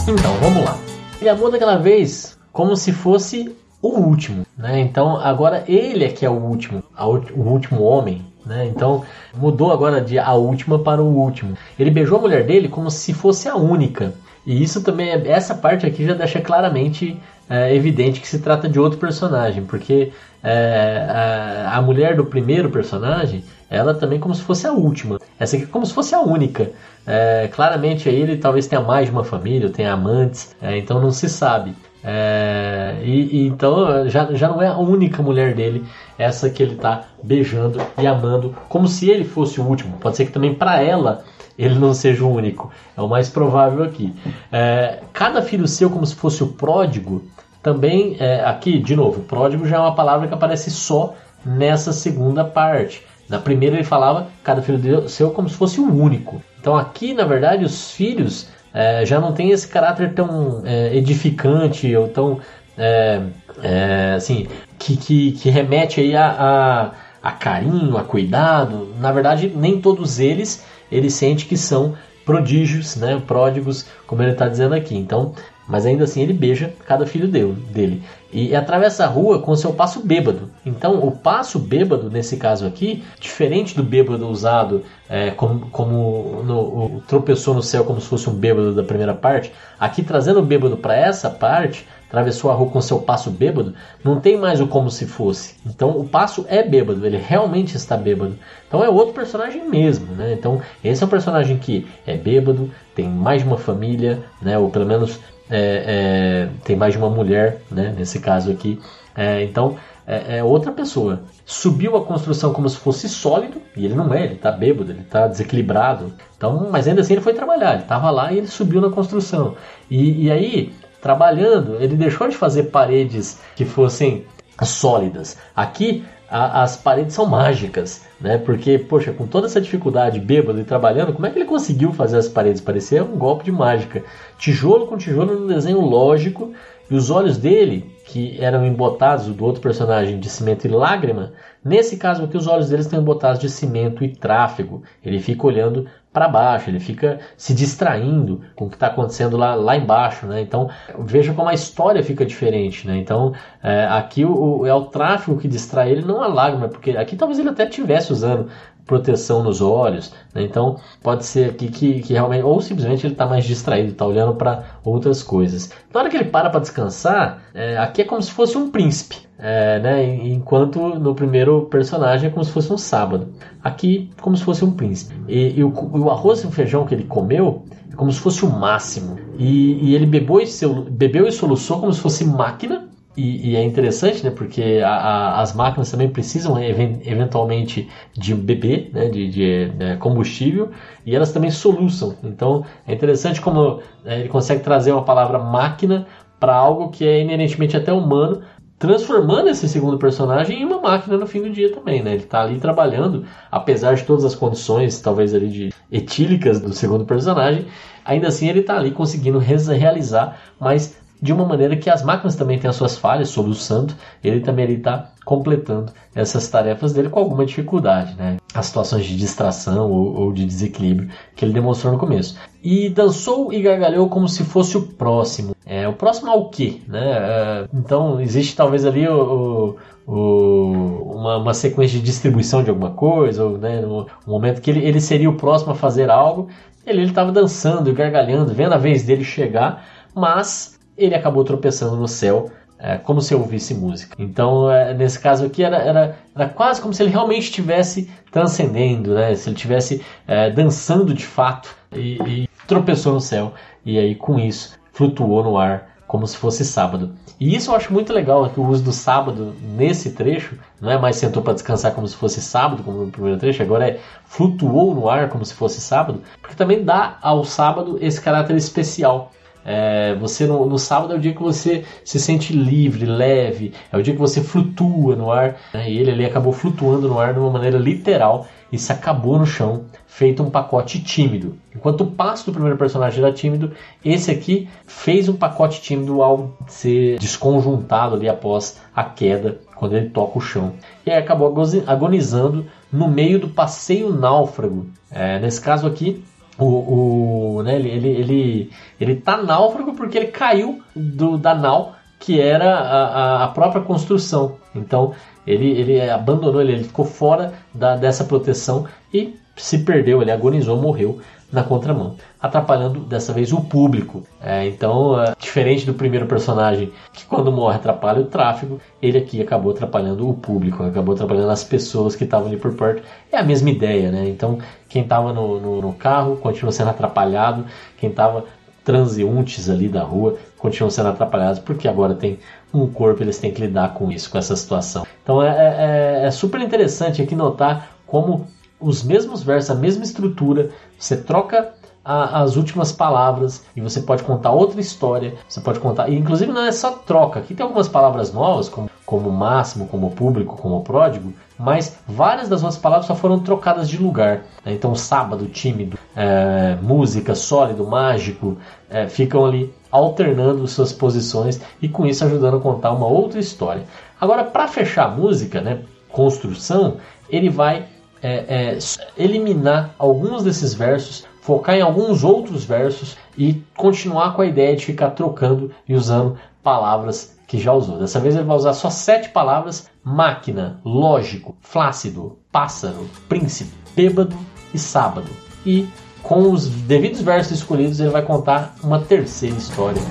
[0.08, 0.78] Então, vamos lá.
[1.20, 4.80] Ele amou daquela vez como se fosse o último, né?
[4.80, 8.66] Então, agora ele é que é o último, o último homem, né?
[8.66, 9.04] Então,
[9.36, 11.56] mudou agora de a última para o último.
[11.78, 14.14] Ele beijou a mulher dele como se fosse a única.
[14.46, 18.68] E isso também, é- essa parte aqui já deixa claramente é, evidente que se trata
[18.68, 20.10] de outro personagem, porque
[20.42, 25.18] é, a, a mulher do primeiro personagem, ela também como se fosse a última.
[25.38, 26.70] Essa aqui como se fosse a única.
[27.06, 31.28] É, claramente ele talvez tenha mais de uma família, tenha amantes, é, então não se
[31.28, 31.74] sabe.
[32.02, 35.84] É, e, e então já, já não é a única mulher dele,
[36.16, 39.96] essa que ele está beijando e amando, como se ele fosse o último.
[39.98, 41.24] Pode ser que também para ela
[41.58, 42.70] ele não seja o único.
[42.96, 44.14] É o mais provável aqui.
[44.52, 47.24] É, cada filho seu, como se fosse o pródigo,
[47.66, 52.44] também é, aqui, de novo, pródigo já é uma palavra que aparece só nessa segunda
[52.44, 53.02] parte.
[53.28, 56.40] Na primeira ele falava cada filho de- seu como se fosse o único.
[56.60, 61.92] Então aqui, na verdade, os filhos é, já não têm esse caráter tão é, edificante
[61.96, 62.38] ou tão
[62.78, 63.20] é,
[63.60, 64.46] é, assim
[64.78, 68.94] que, que, que remete aí a, a, a carinho, a cuidado.
[69.00, 74.46] Na verdade, nem todos eles ele sente que são prodígios, né, pródigos, como ele está
[74.48, 74.96] dizendo aqui.
[74.96, 75.34] Então,
[75.68, 78.02] mas ainda assim ele beija cada filho dele.
[78.32, 80.50] E atravessa a rua com seu passo bêbado.
[80.64, 87.02] Então, o passo bêbado, nesse caso aqui, diferente do bêbado usado é, como, como no,
[87.06, 90.76] tropeçou no céu como se fosse um bêbado da primeira parte, aqui trazendo o bêbado
[90.76, 94.90] para essa parte, atravessou a rua com seu passo bêbado, não tem mais o como
[94.90, 95.54] se fosse.
[95.66, 98.38] Então, o passo é bêbado, ele realmente está bêbado.
[98.68, 100.32] Então, é outro personagem mesmo, né?
[100.32, 104.58] Então, esse é um personagem que é bêbado, tem mais de uma família, né?
[104.58, 105.18] Ou pelo menos
[105.50, 107.94] é, é, tem mais de uma mulher, né?
[107.96, 108.80] Nesse caso aqui.
[109.14, 111.22] É, então é, é outra pessoa.
[111.44, 115.02] Subiu a construção como se fosse sólido, e ele não é, ele tá bêbado, ele
[115.02, 116.12] tá desequilibrado.
[116.36, 119.56] Então, mas ainda assim ele foi trabalhar, ele estava lá e ele subiu na construção.
[119.90, 124.24] E, e aí, trabalhando, ele deixou de fazer paredes que fossem
[124.64, 125.36] sólidas.
[125.54, 128.38] Aqui a- as paredes são mágicas, né?
[128.38, 132.18] Porque, poxa, com toda essa dificuldade, bêbado e trabalhando, como é que ele conseguiu fazer
[132.18, 132.60] as paredes?
[132.60, 134.02] Parecia um golpe de mágica.
[134.38, 136.52] Tijolo com tijolo num desenho lógico,
[136.90, 141.32] e os olhos dele, que eram embotados do outro personagem de cimento e lágrima,
[141.64, 144.82] nesse caso aqui os olhos deles estão embotados de cimento e tráfego.
[145.04, 149.54] Ele fica olhando para baixo, ele fica se distraindo com o que está acontecendo lá,
[149.54, 150.40] lá embaixo, né?
[150.40, 152.96] Então veja como a história fica diferente, né?
[152.96, 156.92] Então é, aqui o, o, é o tráfego que distrai ele, não a lágrima, porque
[156.92, 158.48] aqui talvez ele até tivesse usando
[158.86, 160.42] proteção nos olhos, né?
[160.42, 164.36] então pode ser aqui que, que realmente, ou simplesmente ele está mais distraído, está olhando
[164.36, 165.70] para outras coisas.
[165.92, 169.25] Na hora que ele para para descansar, é, aqui é como se fosse um príncipe,
[169.38, 170.16] é, né?
[170.26, 173.28] enquanto no primeiro personagem é como se fosse um sábado.
[173.62, 175.14] Aqui, como se fosse um príncipe.
[175.28, 178.44] E, e o, o, arroz e o feijão que ele comeu é como se fosse
[178.44, 179.18] o máximo.
[179.38, 180.46] E, e ele bebeu e,
[180.90, 184.30] bebeu e soluçou como se fosse máquina e, e, é interessante, né?
[184.30, 189.08] Porque a, a, as máquinas também precisam eventualmente de bebê, né?
[189.08, 189.96] De, de né?
[189.96, 190.70] combustível,
[191.04, 192.14] e elas também soluçam.
[192.22, 196.06] Então é interessante como né, ele consegue trazer uma palavra máquina
[196.38, 198.42] para algo que é inerentemente até humano,
[198.78, 202.12] transformando esse segundo personagem em uma máquina no fim do dia também, né?
[202.12, 207.04] Ele está ali trabalhando, apesar de todas as condições, talvez ali de etílicas do segundo
[207.04, 207.66] personagem,
[208.04, 212.58] ainda assim ele está ali conseguindo realizar, mas de uma maneira que as máquinas também
[212.58, 218.14] têm as suas falhas, soluçando, ele também está completando essas tarefas dele com alguma dificuldade,
[218.16, 218.36] né?
[218.54, 222.38] As situações de distração ou, ou, de desequilíbrio que ele demonstrou no começo.
[222.62, 225.54] E dançou e gargalhou como se fosse o próximo.
[225.64, 226.80] É, o próximo ao quê?
[226.86, 227.02] Né?
[227.02, 229.76] É, então, existe talvez ali o,
[230.06, 234.86] o, uma, uma, sequência de distribuição de alguma coisa, ou né, no, momento que ele,
[234.86, 236.48] ele seria o próximo a fazer algo,
[236.86, 242.08] ele estava dançando e gargalhando, vendo a vez dele chegar, mas ele acabou tropeçando no
[242.08, 244.14] céu é, como se ouvisse música.
[244.18, 249.14] Então, é, nesse caso aqui, era, era, era quase como se ele realmente estivesse transcendendo,
[249.14, 249.34] né?
[249.34, 253.54] se ele estivesse é, dançando de fato e, e, tropeçou no céu.
[253.84, 257.14] E aí, com isso, flutuou no ar como se fosse sábado.
[257.38, 260.98] E isso eu acho muito legal, que o uso do sábado nesse trecho não é
[260.98, 264.94] mais sentou para descansar como se fosse sábado, como no primeiro trecho, agora é flutuou
[264.94, 269.32] no ar como se fosse sábado, porque também dá ao sábado esse caráter especial.
[269.68, 273.96] É, você no, no, sábado é o dia que você se sente livre, leve, é
[273.96, 275.56] o dia que você flutua no ar.
[275.74, 275.90] Né?
[275.90, 279.46] E ele ali acabou flutuando no ar de uma maneira literal e se acabou no
[279.46, 281.56] chão, feito um pacote tímido.
[281.74, 283.72] Enquanto o passo do primeiro personagem era tímido,
[284.04, 290.10] esse aqui fez um pacote tímido ao ser desconjuntado ali após a queda, quando ele
[290.10, 290.74] toca o chão.
[291.04, 291.52] E aí acabou
[291.86, 294.86] agonizando no meio do passeio náufrago.
[295.10, 296.24] É, nesse caso aqui,
[296.58, 301.94] o, o né, ele, ele, ele, ele tá náufrago porque ele caiu do, da nau
[302.18, 304.56] que era a, a própria construção.
[304.74, 305.14] Então
[305.46, 310.76] ele, ele abandonou, ele, ele ficou fora da, dessa proteção e se perdeu, ele agonizou,
[310.76, 314.24] morreu na contramão, atrapalhando dessa vez o público.
[314.42, 319.40] É, então, é, diferente do primeiro personagem, que quando morre atrapalha o tráfego, ele aqui
[319.40, 323.02] acabou atrapalhando o público, acabou atrapalhando as pessoas que estavam ali por perto.
[323.30, 324.28] É a mesma ideia, né?
[324.28, 327.64] Então, quem estava no, no, no, carro continua sendo atrapalhado,
[327.96, 328.44] quem estava
[328.84, 332.38] transeuntes ali da rua continuam sendo atrapalhados, porque agora tem
[332.72, 335.06] um corpo, eles têm que lidar com isso, com essa situação.
[335.22, 338.46] Então, é, é, é, é super interessante aqui notar como
[338.86, 344.22] os mesmos versos, a mesma estrutura, você troca a, as últimas palavras e você pode
[344.22, 347.88] contar outra história, você pode contar, e inclusive não é só troca, aqui tem algumas
[347.88, 353.16] palavras novas, como, como máximo, como público, como pródigo, mas várias das outras palavras só
[353.16, 354.44] foram trocadas de lugar.
[354.64, 354.74] Né?
[354.74, 358.56] Então, sábado, tímido, é, música, sólido, mágico,
[358.88, 363.82] é, ficam ali alternando suas posições e com isso ajudando a contar uma outra história.
[364.20, 367.95] Agora, para fechar a música, né, construção, ele vai
[368.26, 368.78] é, é,
[369.16, 374.84] eliminar alguns desses versos, focar em alguns outros versos e continuar com a ideia de
[374.84, 378.00] ficar trocando e usando palavras que já usou.
[378.00, 384.36] Dessa vez ele vai usar só sete palavras: máquina, lógico, flácido, pássaro, príncipe, bêbado
[384.74, 385.30] e sábado.
[385.64, 385.86] E
[386.20, 390.02] com os devidos versos escolhidos, ele vai contar uma terceira história.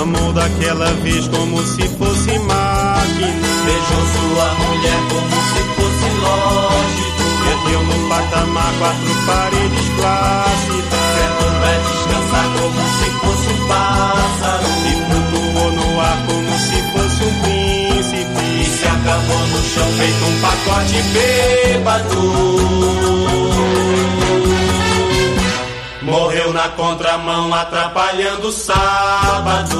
[0.00, 3.48] Amou daquela vez como se fosse máquina.
[3.66, 7.07] Beijou sua mulher como se fosse lógico.
[7.48, 11.00] Perdeu no patamar quatro paredes clássicas.
[11.14, 14.68] Certo vai descansar como se fosse um pássaro.
[14.86, 18.44] E flutuou no ar como se fosse um príncipe.
[18.60, 22.22] E se acabou no chão feito um pacote bêbado.
[26.02, 29.78] Morreu na contramão atrapalhando o sábado.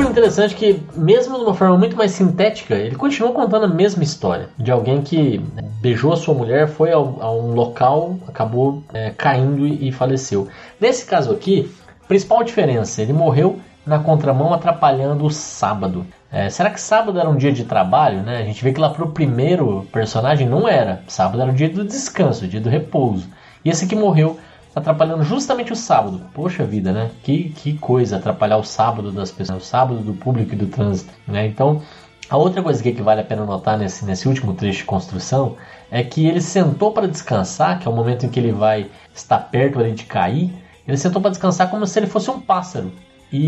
[0.00, 4.02] Super interessante que, mesmo de uma forma muito mais sintética, ele continua contando a mesma
[4.02, 5.38] história de alguém que
[5.80, 10.48] beijou a sua mulher, foi a um local, acabou é, caindo e faleceu.
[10.80, 11.70] Nesse caso aqui,
[12.08, 16.06] principal diferença, ele morreu na contramão atrapalhando o sábado.
[16.32, 18.38] É, será que sábado era um dia de trabalho, né?
[18.38, 21.02] A gente vê que lá pro primeiro personagem não era.
[21.08, 23.28] Sábado era o dia do descanso, o dia do repouso.
[23.64, 24.38] E esse aqui morreu
[24.74, 26.22] atrapalhando justamente o sábado.
[26.32, 27.10] Poxa vida, né?
[27.22, 31.12] Que, que coisa atrapalhar o sábado das pessoas, o sábado do público e do trânsito,
[31.26, 31.46] né?
[31.46, 31.82] Então,
[32.28, 35.56] a outra coisa que vale a pena notar nesse, nesse último trecho de construção
[35.90, 39.38] é que ele sentou para descansar, que é o momento em que ele vai estar
[39.38, 40.52] perto ali de cair.
[40.86, 42.92] Ele sentou para descansar como se ele fosse um pássaro.
[43.32, 43.38] E,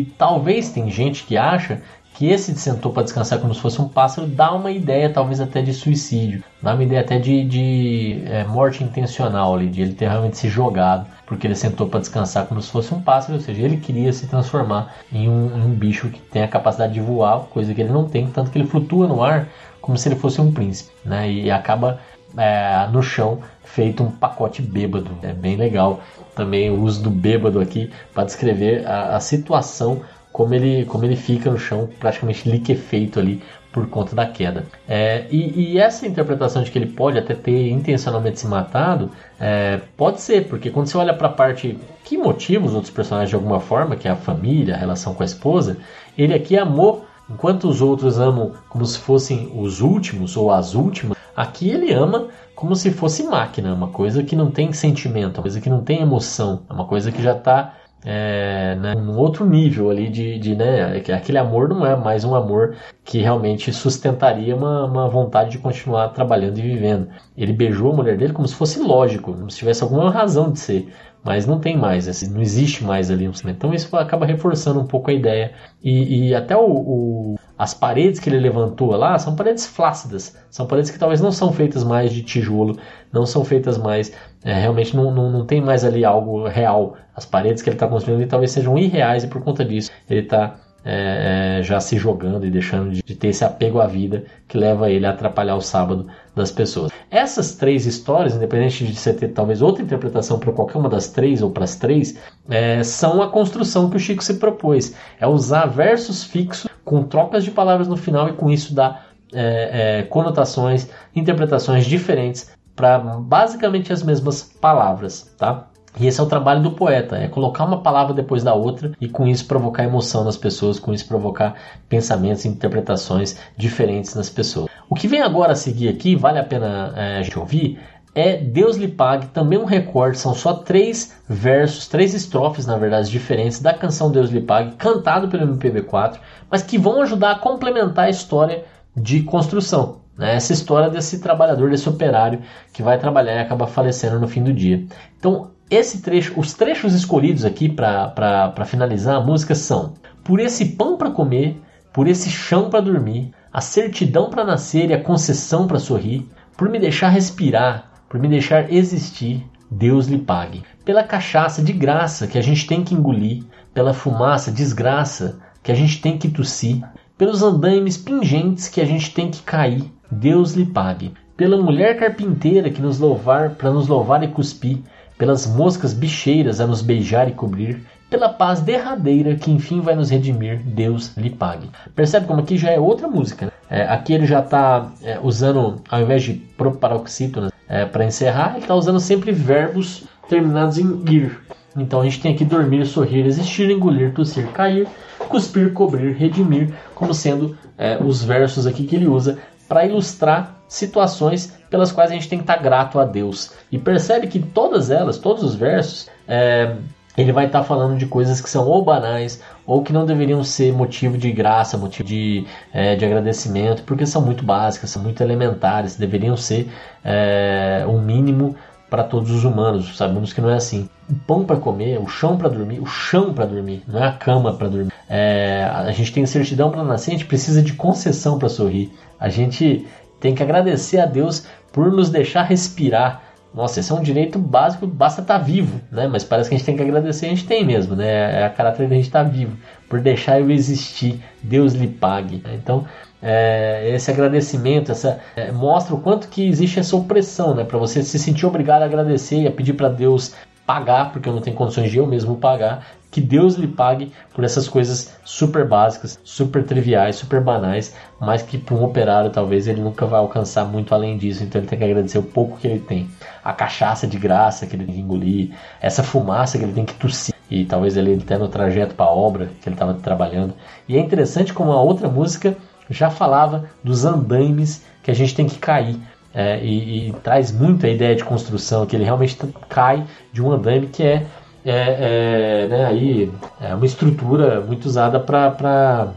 [0.00, 1.82] e, talvez tem gente que acha
[2.18, 5.62] que esse sentou para descansar como se fosse um pássaro dá uma ideia talvez até
[5.62, 10.08] de suicídio, dá uma ideia até de, de é, morte intencional ali, de ele ter
[10.08, 13.62] realmente se jogado, porque ele sentou para descansar como se fosse um pássaro, ou seja,
[13.62, 17.72] ele queria se transformar em um, um bicho que tem a capacidade de voar, coisa
[17.72, 19.46] que ele não tem, tanto que ele flutua no ar
[19.80, 21.30] como se ele fosse um príncipe, né?
[21.30, 22.00] E acaba
[22.36, 25.10] é, no chão feito um pacote bêbado.
[25.22, 26.00] É bem legal
[26.34, 30.02] também o uso do bêbado aqui para descrever a, a situação
[30.38, 34.66] como ele, como ele fica no chão praticamente liquefeito ali por conta da queda.
[34.88, 39.10] É, e, e, essa interpretação de que ele pode até ter intencionalmente se matado,
[39.40, 43.30] é, pode ser, porque quando você olha para a parte que motiva os outros personagens
[43.30, 45.76] de alguma forma, que é a família, a relação com a esposa,
[46.16, 51.18] ele aqui amou, enquanto os outros amam como se fossem os últimos ou as últimas,
[51.34, 55.60] aqui ele ama como se fosse máquina, uma coisa que não tem sentimento, uma coisa
[55.60, 57.74] que não tem emoção, é uma coisa que já está
[58.04, 62.34] é, né, um outro nível ali de, de né, aquele amor não é mais um
[62.34, 67.08] amor que realmente sustentaria uma, uma vontade de continuar trabalhando e vivendo.
[67.36, 70.60] Ele beijou a mulher dele como se fosse lógico, como se tivesse alguma razão de
[70.60, 70.92] ser
[71.24, 73.56] mas não tem mais, assim, não existe mais ali um cinema.
[73.56, 75.52] Então isso acaba reforçando um pouco a ideia.
[75.82, 80.66] E, e até o, o, as paredes que ele levantou lá são paredes flácidas, são
[80.66, 82.78] paredes que talvez não são feitas mais de tijolo,
[83.12, 84.12] não são feitas mais,
[84.44, 86.96] é, realmente não, não, não tem mais ali algo real.
[87.14, 90.20] As paredes que ele está construindo ali talvez sejam irreais e por conta disso ele
[90.20, 90.56] está
[90.90, 94.56] é, é, já se jogando e deixando de, de, ter esse apego à vida que
[94.56, 96.90] leva ele a atrapalhar o sábado das pessoas.
[97.10, 101.42] Essas três histórias, independente de você ter talvez outra interpretação para qualquer uma das três
[101.42, 102.18] ou para as três,
[102.48, 104.94] é, são a construção que o Chico se propôs.
[105.20, 109.98] É usar versos fixos com trocas de palavras no final e com isso dar é,
[109.98, 115.68] é, conotações, interpretações diferentes para basicamente as mesmas palavras, tá?
[116.00, 119.08] E esse é o trabalho do poeta, é colocar uma palavra depois da outra e
[119.08, 121.56] com isso provocar emoção nas pessoas, com isso provocar
[121.88, 124.70] pensamentos e interpretações diferentes nas pessoas.
[124.88, 127.80] O que vem agora a seguir aqui, vale a pena é, a gente ouvir,
[128.14, 133.10] é Deus lhe pague, também um recorte, são só três versos, três estrofes, na verdade,
[133.10, 136.18] diferentes da canção Deus lhe pague, cantado pelo MPB4,
[136.50, 138.64] mas que vão ajudar a complementar a história
[138.96, 140.00] de construção.
[140.16, 140.34] Né?
[140.34, 142.40] Essa história desse trabalhador, desse operário
[142.72, 144.84] que vai trabalhar e acaba falecendo no fim do dia.
[145.16, 149.94] Então, esse trecho, os trechos escolhidos aqui para finalizar a música são:
[150.24, 151.60] Por esse pão para comer,
[151.92, 156.68] por esse chão para dormir, a certidão para nascer e a concessão para sorrir, por
[156.68, 160.62] me deixar respirar, por me deixar existir, Deus lhe pague.
[160.84, 163.44] Pela cachaça de graça que a gente tem que engolir,
[163.74, 166.82] pela fumaça desgraça que a gente tem que tossir,
[167.18, 171.12] pelos andaimes pingentes que a gente tem que cair, Deus lhe pague.
[171.36, 174.78] Pela mulher carpinteira que nos louvar, para nos louvar e cuspir,
[175.18, 180.08] pelas moscas bicheiras a nos beijar e cobrir, pela paz derradeira que enfim vai nos
[180.08, 181.68] redimir, Deus lhe pague.
[181.94, 183.46] Percebe como aqui já é outra música?
[183.46, 183.52] Né?
[183.68, 188.60] É, aqui ele já está é, usando, ao invés de proparoxítonas é, para encerrar, ele
[188.60, 191.38] está usando sempre verbos terminados em ir.
[191.76, 194.88] Então a gente tem aqui dormir, sorrir, existir, engolir, tossir, cair,
[195.28, 199.38] cuspir, cobrir, redimir, como sendo é, os versos aqui que ele usa
[199.68, 203.52] para ilustrar situações pelas quais a gente tem que estar grato a Deus.
[203.70, 206.74] E percebe que todas elas, todos os versos, é,
[207.16, 210.72] ele vai estar falando de coisas que são ou banais ou que não deveriam ser
[210.72, 215.96] motivo de graça, motivo de, é, de agradecimento, porque são muito básicas, são muito elementares,
[215.96, 216.70] deveriam ser
[217.04, 218.54] é, um mínimo
[218.88, 219.96] para todos os humanos.
[219.96, 220.88] Sabemos que não é assim.
[221.10, 224.12] O pão para comer, o chão para dormir, o chão para dormir, não é a
[224.12, 224.92] cama para dormir.
[225.08, 228.92] É, a gente tem certidão para nascer, a gente precisa de concessão para sorrir.
[229.18, 229.86] A gente
[230.20, 233.22] tem que agradecer a Deus por nos deixar respirar.
[233.54, 236.06] Nossa, esse é um direito básico, basta estar tá vivo, né?
[236.06, 238.40] Mas parece que a gente tem que agradecer, a gente tem mesmo, né?
[238.40, 239.56] É a caráter da gente estar tá vivo,
[239.88, 242.42] por deixar eu existir, Deus lhe pague.
[242.54, 242.84] Então,
[243.22, 247.64] é, esse agradecimento, essa é, mostra o quanto que existe essa opressão, né?
[247.64, 251.32] Para você se sentir obrigado a agradecer e a pedir para Deus pagar, porque eu
[251.32, 255.66] não tenho condições de eu mesmo pagar, que Deus lhe pague por essas coisas super
[255.66, 260.66] básicas, super triviais, super banais, mas que para um operário talvez ele nunca vai alcançar
[260.66, 263.08] muito além disso, então ele tem que agradecer o pouco que ele tem.
[263.42, 265.50] A cachaça de graça que ele tem que engolir,
[265.80, 269.14] essa fumaça que ele tem que tossir, e talvez ele até no trajeto para a
[269.14, 270.52] obra que ele estava trabalhando.
[270.86, 272.54] E é interessante como a outra música
[272.90, 275.96] já falava dos andaimes que a gente tem que cair.
[276.34, 279.36] É, e, e, traz muito a ideia de construção, que ele realmente
[279.68, 281.26] cai de um andaime que é,
[281.64, 286.12] é, é né, aí, é uma estrutura muito usada para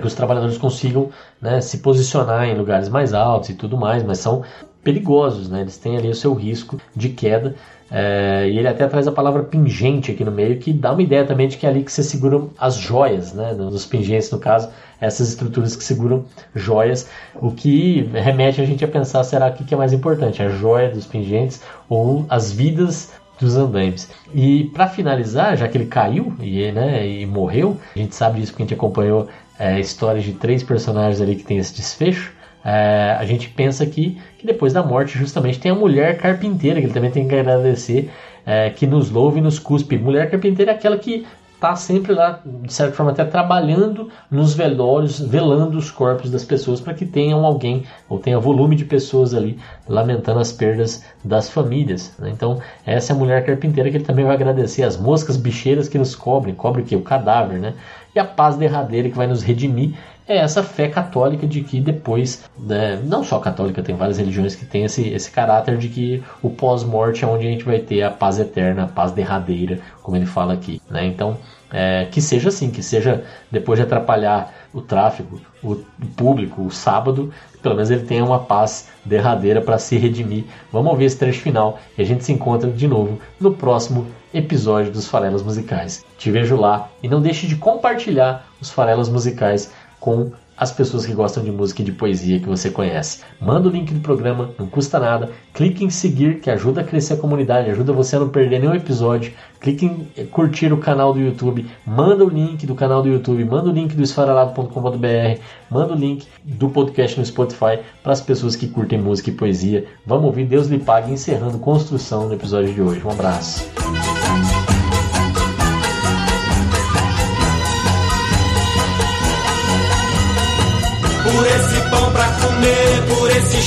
[0.00, 1.10] que os trabalhadores consigam
[1.42, 4.44] né, se posicionar em lugares mais altos e tudo mais, mas são
[4.86, 5.62] perigosos, né?
[5.62, 7.56] eles têm ali o seu risco de queda.
[7.90, 11.24] É, e ele até traz a palavra pingente aqui no meio, que dá uma ideia
[11.24, 13.52] também de que é ali que se seguram as joias, né?
[13.52, 14.68] Nos pingentes, no caso,
[15.00, 16.24] essas estruturas que seguram
[16.54, 20.48] joias, o que remete a gente a pensar, será que, que é mais importante, a
[20.48, 24.10] joia dos pingentes ou as vidas dos andaimes.
[24.34, 28.52] E para finalizar, já que ele caiu e, né, e morreu, a gente sabe disso
[28.52, 29.28] porque a gente acompanhou
[29.58, 32.32] é, histórias de três personagens ali que tem esse desfecho.
[32.64, 36.86] É, a gente pensa aqui que depois da morte, justamente, tem a mulher carpinteira, que
[36.86, 38.10] ele também tem que agradecer,
[38.44, 39.96] é, que nos louve e nos cuspe.
[39.98, 41.26] Mulher carpinteira é aquela que
[41.56, 46.80] está sempre lá, de certa forma, até trabalhando nos velórios, velando os corpos das pessoas
[46.80, 52.14] para que tenham alguém, ou tenha volume de pessoas ali lamentando as perdas das famílias.
[52.18, 52.30] Né?
[52.30, 55.98] Então, essa é a mulher carpinteira que ele também vai agradecer as moscas bicheiras que
[55.98, 56.94] nos cobrem, cobre o que?
[56.94, 57.72] O cadáver, né?
[58.14, 59.94] E a paz derradeira que vai nos redimir
[60.28, 64.66] é essa fé católica de que depois, né, não só católica, tem várias religiões que
[64.66, 68.10] tem esse, esse caráter de que o pós-morte é onde a gente vai ter a
[68.10, 70.80] paz eterna, a paz derradeira, como ele fala aqui.
[70.90, 71.06] Né?
[71.06, 71.36] Então,
[71.72, 75.76] é, que seja assim, que seja depois de atrapalhar o tráfego, o
[76.16, 80.44] público, o sábado, pelo menos ele tenha uma paz derradeira para se redimir.
[80.72, 84.92] Vamos ouvir esse trecho final e a gente se encontra de novo no próximo episódio
[84.92, 86.04] dos Farelas Musicais.
[86.18, 89.72] Te vejo lá e não deixe de compartilhar os Farelas Musicais
[90.06, 93.24] com as pessoas que gostam de música e de poesia que você conhece.
[93.40, 95.30] Manda o link do programa, não custa nada.
[95.52, 98.74] Clique em seguir, que ajuda a crescer a comunidade, ajuda você a não perder nenhum
[98.74, 99.32] episódio.
[99.60, 103.44] Clique em eh, curtir o canal do YouTube, manda o link do canal do YouTube,
[103.44, 108.54] manda o link do esfarelado.com.br, manda o link do podcast no Spotify para as pessoas
[108.54, 109.86] que curtem música e poesia.
[110.06, 113.02] Vamos ouvir Deus lhe pague encerrando construção no episódio de hoje.
[113.04, 113.68] Um abraço.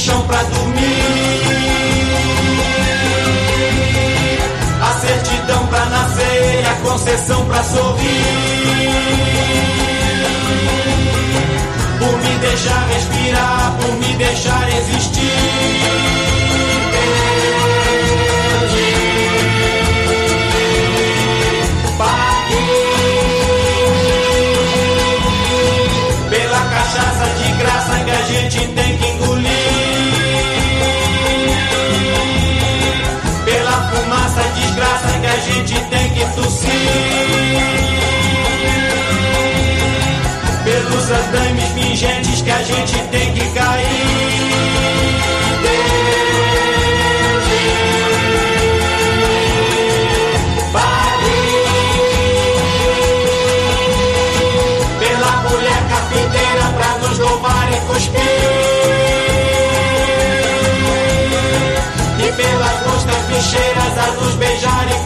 [0.09, 1.39] Chão pra dormir.
[4.81, 8.89] A certidão pra nascer, a concessão pra sorrir.
[11.99, 14.98] Por me deixar respirar, por me deixar existir.
[63.39, 64.98] Bicheiras a nos beijar